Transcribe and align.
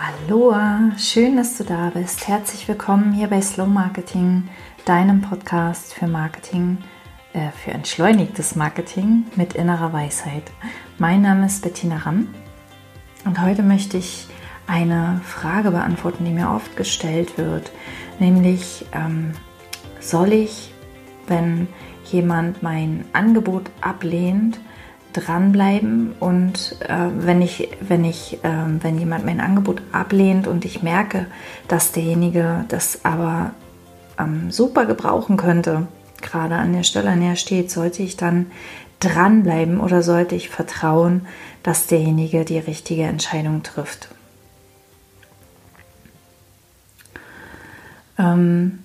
Aloha, 0.00 0.92
schön, 0.96 1.36
dass 1.36 1.58
du 1.58 1.64
da 1.64 1.90
bist. 1.92 2.28
Herzlich 2.28 2.68
willkommen 2.68 3.12
hier 3.12 3.26
bei 3.26 3.40
Slow 3.40 3.66
Marketing, 3.66 4.48
deinem 4.84 5.22
Podcast 5.22 5.92
für 5.92 6.06
Marketing, 6.06 6.78
äh, 7.32 7.50
für 7.50 7.72
entschleunigtes 7.72 8.54
Marketing 8.54 9.24
mit 9.34 9.54
innerer 9.54 9.92
Weisheit. 9.92 10.44
Mein 10.98 11.22
Name 11.22 11.46
ist 11.46 11.62
Bettina 11.62 11.96
Ramm 11.96 12.28
und 13.24 13.42
heute 13.42 13.64
möchte 13.64 13.96
ich 13.96 14.28
eine 14.68 15.20
Frage 15.24 15.72
beantworten, 15.72 16.24
die 16.24 16.30
mir 16.30 16.50
oft 16.50 16.76
gestellt 16.76 17.36
wird, 17.36 17.72
nämlich 18.20 18.86
ähm, 18.92 19.32
soll 19.98 20.32
ich, 20.32 20.72
wenn 21.26 21.66
jemand 22.04 22.62
mein 22.62 23.04
Angebot 23.12 23.68
ablehnt, 23.80 24.60
dranbleiben 25.20 26.12
und 26.20 26.76
äh, 26.80 27.08
wenn 27.14 27.42
ich, 27.42 27.68
wenn 27.80 28.04
ich, 28.04 28.42
äh, 28.44 28.64
wenn 28.80 28.98
jemand 28.98 29.24
mein 29.24 29.40
Angebot 29.40 29.82
ablehnt 29.92 30.46
und 30.46 30.64
ich 30.64 30.82
merke, 30.82 31.26
dass 31.68 31.92
derjenige 31.92 32.64
das 32.68 33.04
aber 33.04 33.52
ähm, 34.18 34.50
super 34.50 34.86
gebrauchen 34.86 35.36
könnte, 35.36 35.86
gerade 36.20 36.56
an 36.56 36.72
der 36.72 36.82
Stelle, 36.82 37.10
an 37.10 37.20
der 37.20 37.30
er 37.30 37.36
steht, 37.36 37.70
sollte 37.70 38.02
ich 38.02 38.16
dann 38.16 38.46
dranbleiben 39.00 39.80
oder 39.80 40.02
sollte 40.02 40.34
ich 40.34 40.48
vertrauen, 40.48 41.26
dass 41.62 41.86
derjenige 41.86 42.44
die 42.44 42.58
richtige 42.58 43.04
Entscheidung 43.04 43.62
trifft? 43.62 44.08
Ähm 48.18 48.80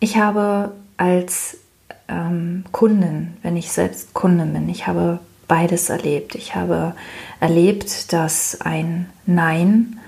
ich 0.00 0.16
habe 0.16 0.72
als 0.96 1.58
ähm, 2.08 2.64
Kunden, 2.72 3.36
wenn 3.42 3.56
ich 3.56 3.70
selbst 3.70 4.14
Kundin 4.14 4.52
bin. 4.52 4.68
Ich 4.68 4.86
habe 4.86 5.20
beides 5.46 5.88
erlebt. 5.88 6.34
Ich 6.34 6.54
habe 6.54 6.94
erlebt, 7.40 8.12
dass 8.12 8.60
ein 8.60 9.08
Nein 9.26 9.98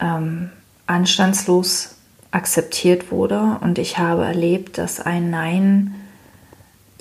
ähm, 0.00 0.50
anstandslos 0.86 1.96
akzeptiert 2.30 3.10
wurde 3.10 3.58
und 3.60 3.78
ich 3.78 3.98
habe 3.98 4.24
erlebt, 4.24 4.78
dass 4.78 5.00
ein 5.00 5.30
Nein 5.30 5.94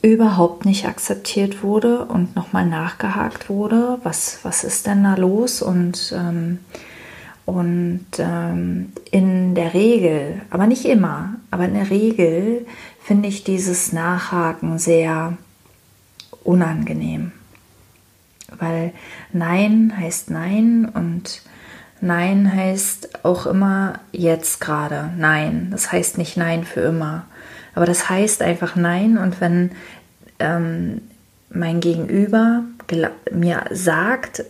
überhaupt 0.02 0.66
nicht 0.66 0.86
akzeptiert 0.86 1.64
wurde 1.64 2.06
und 2.06 2.36
nochmal 2.36 2.66
nachgehakt 2.66 3.50
wurde, 3.50 3.98
was, 4.04 4.40
was 4.44 4.64
ist 4.64 4.86
denn 4.86 5.04
da 5.04 5.16
los 5.16 5.62
und 5.64 6.14
ähm, 6.16 6.60
und 7.46 8.06
ähm, 8.18 8.92
in 9.12 9.54
der 9.56 9.74
Regel, 9.74 10.42
aber 10.50 10.66
nicht 10.68 10.86
immer, 10.86 11.36
aber 11.52 11.66
in 11.66 11.76
der 11.76 11.90
Regel 11.90 12.66
finde 13.04 13.30
ich 13.30 13.44
dieses 13.44 13.94
Nachhaken 13.94 14.80
sehr 14.80 15.38
unangenehm. 16.44 17.32
Weil 18.58 18.94
Nein 19.32 19.94
heißt 19.96 20.32
Nein 20.32 20.90
und 20.92 21.44
Nein 22.02 22.52
heißt 22.54 23.26
auch 23.26 23.46
immer 23.46 24.00
jetzt 24.12 24.62
gerade 24.62 25.12
Nein. 25.18 25.70
Das 25.72 25.92
heißt 25.92 26.18
nicht 26.18 26.38
Nein 26.38 26.64
für 26.64 26.82
immer. 26.82 27.26
Aber 27.74 27.86
das 27.86 28.10
heißt 28.10 28.42
einfach 28.42 28.76
Nein 28.76 29.18
und 29.18 29.42
wenn 29.42 29.72
ähm, 30.40 31.02
mein 31.50 31.80
Gegenüber 31.80 32.64
mir 33.32 33.66
sagt, 33.72 34.44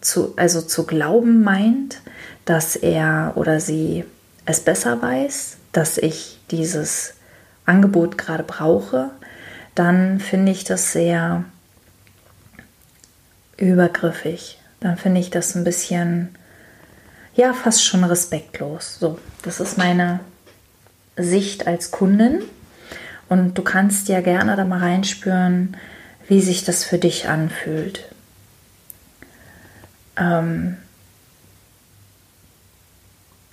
zu, 0.00 0.34
also 0.36 0.60
zu 0.62 0.84
glauben 0.84 1.42
meint, 1.42 2.00
dass 2.44 2.76
er 2.76 3.32
oder 3.36 3.60
sie 3.60 4.04
es 4.44 4.60
besser 4.60 5.00
weiß, 5.00 5.58
dass 5.72 5.98
ich 5.98 6.40
dieses 6.50 7.14
Angebot 7.64 8.18
gerade 8.18 8.42
brauche, 8.42 9.10
dann 9.74 10.20
finde 10.20 10.52
ich 10.52 10.64
das 10.64 10.92
sehr 10.92 11.44
übergriffig. 13.56 14.58
Dann 14.80 14.96
finde 14.96 15.20
ich 15.20 15.30
das 15.30 15.54
ein 15.54 15.64
bisschen, 15.64 16.36
ja, 17.34 17.54
fast 17.54 17.84
schon 17.84 18.04
respektlos. 18.04 18.98
So, 18.98 19.18
das 19.42 19.60
ist 19.60 19.78
meine 19.78 20.20
Sicht 21.16 21.66
als 21.66 21.90
Kundin. 21.90 22.42
Und 23.28 23.56
du 23.56 23.62
kannst 23.62 24.08
ja 24.08 24.20
gerne 24.20 24.56
da 24.56 24.64
mal 24.64 24.80
reinspüren, 24.80 25.76
wie 26.28 26.40
sich 26.42 26.64
das 26.64 26.84
für 26.84 26.98
dich 26.98 27.28
anfühlt. 27.28 28.08
Ähm, 30.16 30.76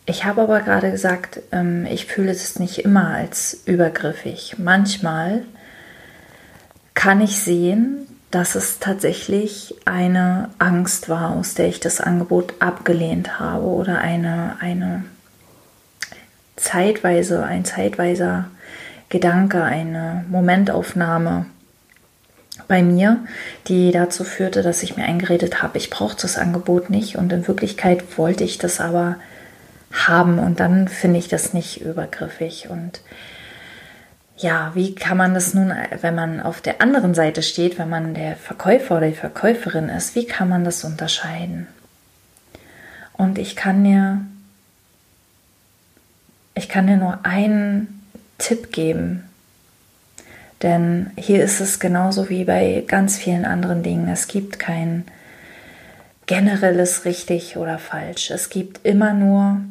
ich 0.09 0.25
habe 0.25 0.41
aber 0.41 0.61
gerade 0.61 0.91
gesagt, 0.91 1.39
ähm, 1.51 1.85
ich 1.85 2.07
fühle 2.07 2.31
es 2.31 2.57
nicht 2.57 2.79
immer 2.79 3.09
als 3.09 3.61
übergriffig. 3.65 4.55
Manchmal 4.57 5.43
kann 6.95 7.21
ich 7.21 7.39
sehen, 7.39 8.07
dass 8.31 8.55
es 8.55 8.79
tatsächlich 8.79 9.75
eine 9.85 10.49
Angst 10.57 11.09
war, 11.09 11.31
aus 11.31 11.53
der 11.53 11.67
ich 11.67 11.79
das 11.79 12.01
Angebot 12.01 12.55
abgelehnt 12.59 13.39
habe 13.39 13.65
oder 13.65 13.99
eine, 13.99 14.57
eine 14.59 15.03
zeitweise, 16.55 17.43
ein 17.43 17.63
zeitweiser 17.63 18.49
Gedanke, 19.09 19.63
eine 19.63 20.25
Momentaufnahme 20.29 21.45
bei 22.67 22.83
mir, 22.83 23.19
die 23.67 23.91
dazu 23.91 24.23
führte, 24.23 24.61
dass 24.61 24.83
ich 24.83 24.97
mir 24.97 25.05
eingeredet 25.05 25.63
habe, 25.63 25.77
ich 25.77 25.89
brauche 25.89 26.17
das 26.19 26.37
Angebot 26.37 26.89
nicht 26.89 27.15
und 27.15 27.31
in 27.31 27.47
Wirklichkeit 27.47 28.17
wollte 28.17 28.43
ich 28.43 28.57
das 28.57 28.79
aber 28.79 29.15
haben 29.91 30.39
und 30.39 30.59
dann 30.59 30.87
finde 30.87 31.19
ich 31.19 31.27
das 31.27 31.53
nicht 31.53 31.81
übergriffig 31.81 32.69
und 32.69 33.01
ja, 34.37 34.71
wie 34.73 34.95
kann 34.95 35.17
man 35.17 35.33
das 35.33 35.53
nun, 35.53 35.73
wenn 35.99 36.15
man 36.15 36.39
auf 36.39 36.61
der 36.61 36.81
anderen 36.81 37.13
Seite 37.13 37.43
steht, 37.43 37.77
wenn 37.77 37.89
man 37.89 38.13
der 38.13 38.37
Verkäufer 38.37 38.97
oder 38.97 39.07
die 39.07 39.15
Verkäuferin 39.15 39.89
ist, 39.89 40.15
wie 40.15 40.25
kann 40.25 40.47
man 40.47 40.63
das 40.63 40.85
unterscheiden? 40.85 41.67
Und 43.13 43.37
ich 43.37 43.57
kann 43.57 43.83
dir, 43.83 44.21
ich 46.55 46.69
kann 46.69 46.87
dir 46.87 46.95
nur 46.95 47.25
einen 47.25 48.01
Tipp 48.37 48.71
geben, 48.71 49.25
denn 50.61 51.11
hier 51.17 51.43
ist 51.43 51.59
es 51.59 51.81
genauso 51.81 52.29
wie 52.29 52.45
bei 52.45 52.85
ganz 52.87 53.17
vielen 53.17 53.43
anderen 53.43 53.83
Dingen. 53.83 54.07
Es 54.07 54.27
gibt 54.27 54.57
kein 54.57 55.03
generelles 56.27 57.03
richtig 57.03 57.57
oder 57.57 57.77
falsch. 57.77 58.31
Es 58.31 58.49
gibt 58.49 58.85
immer 58.85 59.13
nur 59.13 59.61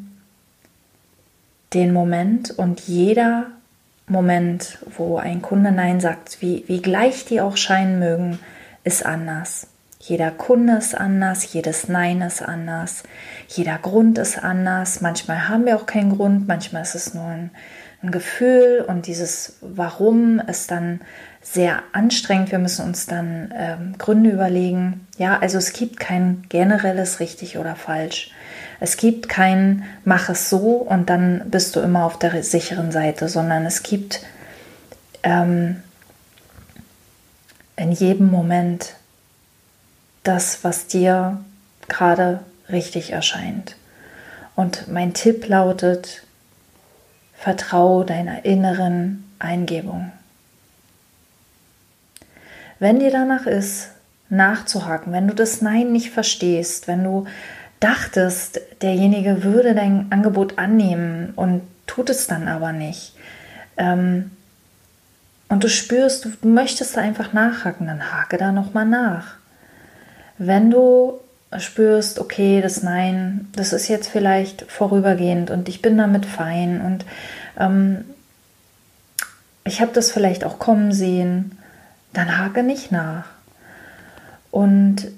den 1.75 1.93
Moment 1.93 2.51
und 2.51 2.81
jeder 2.81 3.47
Moment, 4.07 4.79
wo 4.97 5.19
ein 5.19 5.43
Kunde 5.43 5.71
Nein 5.71 6.01
sagt, 6.01 6.41
wie, 6.41 6.65
wie 6.67 6.81
gleich 6.81 7.25
die 7.27 7.41
auch 7.41 7.57
scheinen 7.57 7.99
mögen, 7.99 8.39
ist 8.85 9.05
anders. 9.05 9.67
Jeder 10.01 10.31
Kunde 10.31 10.77
ist 10.77 10.95
anders, 10.97 11.53
jedes 11.53 11.89
Nein 11.89 12.23
ist 12.23 12.41
anders, 12.41 13.03
jeder 13.49 13.79
Grund 13.79 14.17
ist 14.17 14.43
anders. 14.43 15.01
Manchmal 15.01 15.49
haben 15.49 15.67
wir 15.67 15.77
auch 15.77 15.87
keinen 15.87 16.17
Grund, 16.17 16.47
manchmal 16.49 16.83
ist 16.83 16.95
es 16.95 17.15
nur 17.15 17.25
ein, 17.25 17.51
ein 18.03 18.13
Gefühl 18.13 18.85
und 18.87 19.07
dieses 19.07 19.57
Warum 19.61 20.39
ist 20.39 20.71
dann 20.71 21.01
sehr 21.43 21.83
anstrengend. 21.93 22.53
Wir 22.53 22.59
müssen 22.59 22.87
uns 22.87 23.07
dann 23.07 23.53
ähm, 23.57 23.99
Gründe 23.99 24.31
überlegen. 24.31 25.07
Ja, 25.19 25.39
also 25.39 25.59
es 25.59 25.73
gibt 25.73 25.99
kein 25.99 26.45
generelles 26.49 27.21
richtig 27.21 27.59
oder 27.59 27.75
falsch. 27.75 28.31
Es 28.81 28.97
gibt 28.97 29.29
kein 29.29 29.85
Mach 30.05 30.29
es 30.29 30.51
so 30.51 30.77
und 30.77 31.11
dann 31.11 31.51
bist 31.51 31.75
du 31.75 31.81
immer 31.81 32.05
auf 32.05 32.19
der 32.19 32.43
sicheren 32.43 32.93
Seite, 32.93 33.29
sondern 33.29 33.67
es 33.67 33.83
gibt 33.83 34.21
ähm, 35.23 35.83
in 37.77 37.93
jedem 37.93 38.31
Moment 38.31 38.95
das, 40.23 40.63
was 40.63 40.87
dir 40.87 41.39
gerade 41.89 42.41
richtig 42.71 43.13
erscheint. 43.13 43.77
Und 44.55 44.89
mein 44.89 45.15
Tipp 45.15 45.47
lautet, 45.49 46.23
vertraue 47.35 48.05
deiner 48.05 48.45
inneren 48.45 49.25
Eingebung. 49.39 50.13
Wenn 52.79 52.99
dir 52.99 53.11
danach 53.11 53.47
ist, 53.47 53.91
nachzuhaken, 54.29 55.13
wenn 55.13 55.29
du 55.29 55.35
das 55.35 55.63
Nein 55.63 55.93
nicht 55.93 56.11
verstehst, 56.11 56.87
wenn 56.87 57.03
du 57.05 57.27
dachtest, 57.81 58.61
derjenige 58.83 59.45
würde 59.45 59.75
dein 59.75 60.11
Angebot 60.11 60.59
annehmen 60.59 61.33
und 61.37 61.63
tut 61.87 62.11
es 62.11 62.27
dann 62.27 62.49
aber 62.49 62.73
nicht. 62.73 63.15
Ähm, 63.77 64.31
und 65.49 65.65
du 65.65 65.69
spürst, 65.69 66.27
du 66.27 66.49
möchtest 66.49 66.97
da 66.97 67.01
einfach 67.01 67.33
nachhaken, 67.33 67.87
dann 67.87 68.13
hake 68.13 68.37
da 68.37 68.53
nochmal 68.53 68.85
nach. 68.85 69.37
Wenn 70.37 70.71
du 70.71 71.21
spürst, 71.59 72.19
okay, 72.19 72.61
das 72.61 72.83
Nein, 72.83 73.49
das 73.53 73.73
ist 73.73 73.89
jetzt 73.89 74.09
vielleicht 74.09 74.71
vorübergehend 74.71 75.51
und 75.51 75.69
ich 75.69 75.81
bin 75.81 75.97
damit 75.97 76.27
fein 76.27 76.81
und 76.83 77.07
ähm, 77.59 78.05
ich 79.65 79.81
habe 79.81 79.93
das 79.93 80.11
vielleicht 80.11 80.45
auch 80.45 80.59
kommen 80.59 80.93
sehen, 80.93 81.59
dann 82.13 82.39
hake 82.39 82.63
nicht 82.63 82.93
nach. 82.93 83.25
Und 84.51 85.09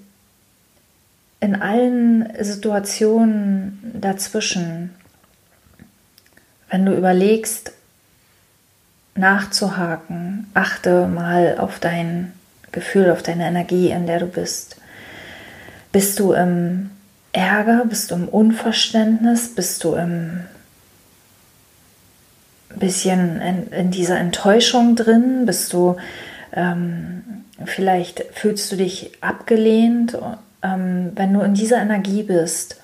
in 1.40 1.60
allen 1.60 2.28
Situationen 2.38 3.78
dazwischen, 3.94 4.94
wenn 6.68 6.84
du 6.84 6.94
überlegst, 6.94 7.72
nachzuhaken, 9.14 10.46
achte 10.54 11.06
mal 11.06 11.58
auf 11.58 11.78
dein 11.78 12.32
Gefühl, 12.72 13.10
auf 13.10 13.22
deine 13.22 13.46
Energie, 13.46 13.90
in 13.90 14.06
der 14.06 14.20
du 14.20 14.26
bist. 14.26 14.76
Bist 15.92 16.18
du 16.20 16.32
im 16.32 16.90
Ärger? 17.32 17.84
Bist 17.86 18.10
du 18.10 18.14
im 18.14 18.28
Unverständnis? 18.28 19.54
Bist 19.54 19.82
du 19.82 19.94
im 19.94 20.40
bisschen 22.76 23.40
in, 23.40 23.72
in 23.72 23.90
dieser 23.90 24.18
Enttäuschung 24.18 24.94
drin? 24.94 25.44
Bist 25.46 25.72
du 25.72 25.96
ähm, 26.52 27.44
vielleicht 27.64 28.24
fühlst 28.32 28.70
du 28.72 28.76
dich 28.76 29.12
abgelehnt? 29.20 30.16
Ähm, 30.62 31.12
wenn 31.14 31.32
du 31.32 31.40
in 31.40 31.54
dieser 31.54 31.80
Energie 31.80 32.22
bist, 32.22 32.80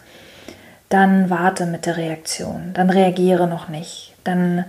dann 0.89 1.31
warte 1.31 1.67
mit 1.67 1.87
der 1.87 1.97
Reaktion, 1.97 2.71
dann 2.75 2.91
reagiere 2.91 3.47
noch 3.47 3.69
nicht, 3.69 4.15
dann 4.25 4.65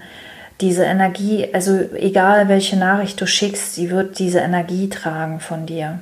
diese 0.61 0.83
Energie, 0.83 1.53
also 1.53 1.79
egal 1.95 2.47
welche 2.49 2.77
Nachricht 2.77 3.21
du 3.21 3.27
schickst, 3.27 3.75
sie 3.75 3.91
wird 3.91 4.17
diese 4.17 4.39
Energie 4.39 4.89
tragen 4.89 5.39
von 5.39 5.67
dir, 5.67 5.99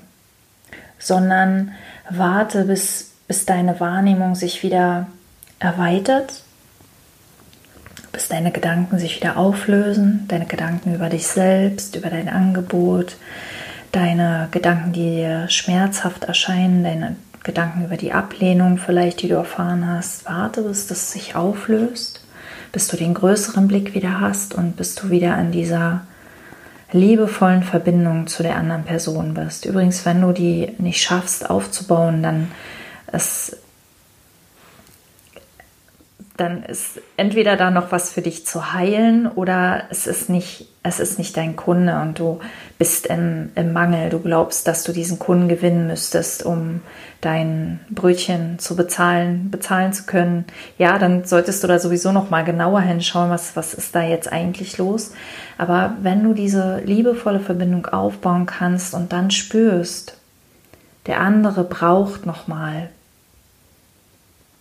sondern 0.98 1.74
warte, 2.10 2.64
bis, 2.64 3.12
bis 3.28 3.46
deine 3.46 3.80
Wahrnehmung 3.80 4.36
sich 4.36 4.64
wieder 4.64 5.08
erweitert, 5.60 6.42
bis 8.14 8.30
deine 8.30 8.52
Gedanken 8.52 8.98
sich 8.98 9.18
wieder 9.18 9.36
auflösen, 9.36 10.24
deine 10.30 10.46
Gedanken 10.46 10.96
über 10.96 11.10
dich 11.10 11.28
selbst, 11.28 11.98
über 11.98 12.10
dein 12.10 12.30
Angebot, 12.30 13.18
deine 13.96 14.50
Gedanken, 14.52 14.92
die 14.92 15.10
dir 15.10 15.50
schmerzhaft 15.50 16.26
erscheinen, 16.26 16.84
deine 16.84 17.16
Gedanken 17.44 17.86
über 17.86 17.96
die 17.96 18.12
Ablehnung 18.12 18.78
vielleicht, 18.78 19.22
die 19.22 19.28
du 19.28 19.36
erfahren 19.36 19.88
hast. 19.88 20.26
Warte, 20.26 20.64
bis 20.64 20.88
das 20.88 21.12
sich 21.12 21.36
auflöst, 21.36 22.26
bis 22.72 22.88
du 22.88 22.98
den 22.98 23.14
größeren 23.14 23.68
Blick 23.68 23.94
wieder 23.94 24.20
hast 24.20 24.54
und 24.54 24.76
bis 24.76 24.96
du 24.96 25.10
wieder 25.10 25.36
an 25.36 25.52
dieser 25.52 26.02
liebevollen 26.92 27.64
Verbindung 27.64 28.28
zu 28.28 28.44
der 28.44 28.56
anderen 28.56 28.84
Person 28.84 29.34
bist. 29.34 29.66
Übrigens, 29.66 30.06
wenn 30.06 30.22
du 30.22 30.32
die 30.32 30.74
nicht 30.78 31.02
schaffst 31.02 31.50
aufzubauen, 31.50 32.24
dann 32.24 32.52
ist 33.12 33.58
dann 36.38 36.64
ist 36.64 37.00
entweder 37.16 37.56
da 37.56 37.72
noch 37.72 37.94
was 37.94 38.12
für 38.12 38.22
dich 38.22 38.46
zu 38.46 38.74
heilen 38.74 39.28
oder 39.28 39.84
es 39.90 40.06
ist 40.06 40.30
nicht, 40.30 40.68
es 40.84 41.00
ist 41.00 41.18
nicht 41.18 41.38
dein 41.38 41.56
Kunde 41.56 42.02
und 42.02 42.20
du 42.20 42.40
bist 42.78 43.08
im, 43.08 43.52
im 43.56 43.72
Mangel. 43.72 44.10
Du 44.10 44.20
glaubst, 44.20 44.68
dass 44.68 44.84
du 44.84 44.92
diesen 44.92 45.18
Kunden 45.18 45.48
gewinnen 45.48 45.88
müsstest, 45.88 46.44
um 46.44 46.82
dein 47.22 47.80
Brötchen 47.90 48.60
zu 48.60 48.76
bezahlen, 48.76 49.50
bezahlen 49.50 49.94
zu 49.94 50.04
können. 50.04 50.44
Ja, 50.78 51.00
dann 51.00 51.24
solltest 51.24 51.64
du 51.64 51.68
da 51.68 51.80
sowieso 51.80 52.12
noch 52.12 52.30
mal 52.30 52.44
genauer 52.44 52.82
hinschauen, 52.82 53.30
was, 53.30 53.56
was 53.56 53.74
ist 53.74 53.96
da 53.96 54.04
jetzt 54.04 54.30
eigentlich 54.30 54.78
los. 54.78 55.14
Aber 55.58 55.96
wenn 56.02 56.22
du 56.22 56.34
diese 56.34 56.82
liebevolle 56.84 57.40
Verbindung 57.40 57.86
aufbauen 57.86 58.46
kannst 58.46 58.94
und 58.94 59.14
dann 59.14 59.32
spürst, 59.32 60.18
der 61.08 61.22
andere 61.22 61.64
braucht 61.64 62.26
noch 62.26 62.48
mal 62.48 62.90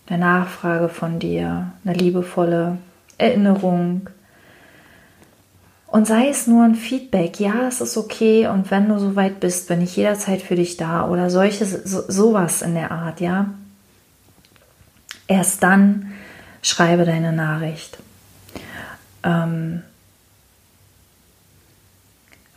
eine 0.07 0.19
Nachfrage 0.19 0.89
von 0.89 1.19
dir, 1.19 1.71
eine 1.83 1.93
liebevolle 1.93 2.77
Erinnerung. 3.17 4.09
Und 5.87 6.07
sei 6.07 6.29
es 6.29 6.47
nur 6.47 6.63
ein 6.63 6.75
Feedback, 6.75 7.39
ja, 7.39 7.67
es 7.67 7.81
ist 7.81 7.97
okay 7.97 8.47
und 8.47 8.69
wenn 8.69 8.89
du 8.89 8.99
so 8.99 9.15
weit 9.15 9.39
bist, 9.39 9.67
bin 9.67 9.81
ich 9.81 9.95
jederzeit 9.95 10.41
für 10.41 10.55
dich 10.55 10.77
da 10.77 11.07
oder 11.07 11.29
solches, 11.29 11.71
so, 11.71 12.03
sowas 12.07 12.61
in 12.61 12.75
der 12.75 12.91
Art, 12.91 13.21
ja. 13.21 13.51
Erst 15.27 15.63
dann 15.63 16.11
schreibe 16.61 17.05
deine 17.05 17.31
Nachricht. 17.31 17.97
Ähm, 19.23 19.81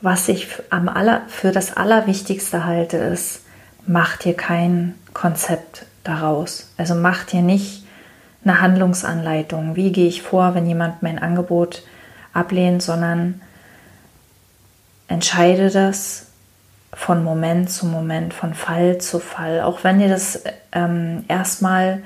was 0.00 0.28
ich 0.28 0.48
am 0.70 0.88
aller, 0.88 1.22
für 1.28 1.50
das 1.50 1.76
Allerwichtigste 1.76 2.64
halte, 2.64 2.98
ist, 2.98 3.42
mach 3.86 4.16
dir 4.16 4.34
kein 4.34 4.94
Konzept 5.14 5.86
daraus. 6.08 6.70
Also 6.76 6.94
mach 6.94 7.25
dir 7.25 7.43
nicht 7.43 7.84
eine 8.44 8.60
Handlungsanleitung, 8.60 9.76
wie 9.76 9.93
gehe 9.93 10.08
ich 10.08 10.22
vor, 10.22 10.55
wenn 10.55 10.66
jemand 10.66 11.02
mein 11.02 11.19
Angebot 11.19 11.82
ablehnt, 12.32 12.82
sondern 12.82 13.40
entscheide 15.08 15.70
das 15.70 16.26
von 16.93 17.22
Moment 17.22 17.70
zu 17.70 17.87
Moment, 17.87 18.32
von 18.32 18.55
Fall 18.55 18.99
zu 18.99 19.19
Fall. 19.19 19.60
Auch 19.60 19.84
wenn 19.84 19.99
dir 19.99 20.08
das 20.08 20.43
ähm, 20.72 21.25
erstmal 21.28 22.02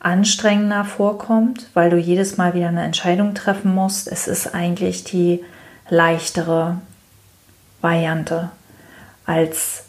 anstrengender 0.00 0.84
vorkommt, 0.84 1.68
weil 1.74 1.90
du 1.90 1.96
jedes 1.96 2.36
Mal 2.36 2.54
wieder 2.54 2.68
eine 2.68 2.82
Entscheidung 2.82 3.34
treffen 3.34 3.74
musst, 3.74 4.08
es 4.08 4.28
ist 4.28 4.54
eigentlich 4.54 5.04
die 5.04 5.44
leichtere 5.88 6.78
Variante 7.80 8.50
als 9.26 9.84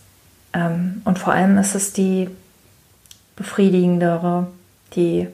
ähm, 0.54 1.02
und 1.06 1.20
vor 1.20 1.34
allem 1.34 1.58
ist 1.58 1.76
es 1.76 1.94
die 1.94 2.30
befriedigendere, 3.36 4.48
die 4.96 5.28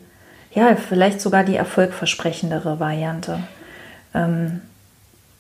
ja 0.52 0.76
vielleicht 0.76 1.22
sogar 1.22 1.44
die 1.44 1.56
erfolgversprechendere 1.56 2.80
Variante. 2.80 3.40
Ähm, 4.14 4.62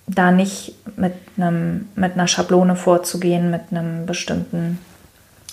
da 0.08 0.32
nicht 0.32 0.76
mit, 0.98 1.14
einem, 1.38 1.90
mit 1.96 2.14
einer 2.14 2.28
Schablone 2.28 2.76
vorzugehen, 2.76 3.52
mit 3.52 3.72
einem 3.72 4.06
bestimmten 4.06 4.80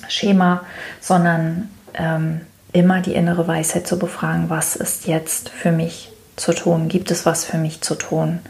Schema, 0.08 0.64
sondern 1.00 1.68
ähm, 1.94 2.40
immer 2.72 3.00
die 3.00 3.14
innere 3.14 3.46
Weisheit 3.46 3.86
zu 3.86 3.98
befragen, 3.98 4.50
was 4.50 4.76
ist 4.76 5.06
jetzt 5.06 5.48
für 5.48 5.72
mich 5.72 6.10
zu 6.36 6.52
tun? 6.52 6.88
Gibt 6.88 7.10
es 7.10 7.26
was 7.26 7.44
für 7.44 7.58
mich 7.58 7.80
zu 7.80 7.94
tun? 7.94 8.40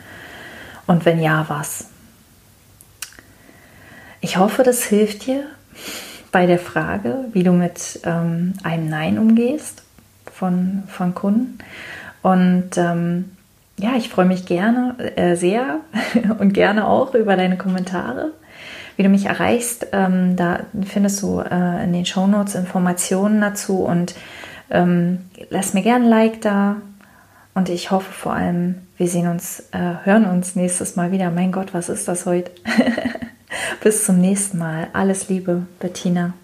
Und 0.87 1.05
wenn 1.05 1.21
ja, 1.21 1.45
was? 1.49 1.87
Ich 4.21 4.37
hoffe, 4.37 4.63
das 4.63 4.85
hilft 4.85 5.27
dir 5.27 5.45
bei 6.37 6.45
der 6.45 6.59
Frage, 6.59 7.25
wie 7.33 7.45
du 7.45 7.53
mit 7.53 8.01
ähm, 8.05 8.53
einem 8.63 8.91
Nein 8.91 9.19
umgehst 9.19 9.83
von, 10.31 10.83
von 10.87 11.15
Kunden. 11.15 11.57
Und 12.21 12.77
ähm, 12.77 13.31
ja, 13.79 13.97
ich 13.97 14.11
freue 14.11 14.27
mich 14.27 14.45
gerne, 14.45 14.97
äh, 15.17 15.35
sehr 15.37 15.81
und 16.39 16.53
gerne 16.53 16.89
auch 16.89 17.15
über 17.15 17.37
deine 17.37 17.57
Kommentare. 17.57 18.33
Wie 18.99 19.03
du 19.03 19.09
mich 19.09 19.25
erreichst, 19.25 19.87
ähm, 19.93 20.37
da 20.37 20.61
findest 20.85 21.23
du 21.23 21.41
äh, 21.41 21.83
in 21.85 21.95
den 21.95 22.05
Shownotes 22.05 22.55
Informationen 22.55 23.41
dazu 23.41 23.79
und 23.79 24.15
ähm, 24.71 25.21
lass 25.49 25.73
mir 25.73 25.81
gerne 25.81 26.05
ein 26.05 26.11
Like 26.11 26.43
da. 26.43 26.77
Und 27.55 27.71
ich 27.71 27.91
hoffe 27.91 28.13
vor 28.13 28.35
allem, 28.35 28.75
wir 28.99 29.09
sehen 29.09 29.29
uns, 29.29 29.71
äh, 29.73 30.05
hören 30.05 30.27
uns 30.27 30.55
nächstes 30.55 30.97
Mal 30.97 31.13
wieder. 31.13 31.31
Mein 31.31 31.51
Gott, 31.51 31.73
was 31.73 31.89
ist 31.89 32.09
das 32.09 32.27
heute? 32.27 32.51
Bis 33.83 34.05
zum 34.05 34.21
nächsten 34.21 34.59
Mal. 34.59 34.89
Alles 34.93 35.29
Liebe, 35.29 35.67
Bettina. 35.81 36.35